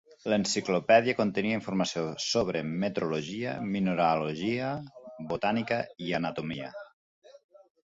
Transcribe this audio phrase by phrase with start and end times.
[0.31, 4.73] L"enciclopèdia contenia informació sobre metrologia, mineralogia,
[5.35, 6.75] botànica i anatomia.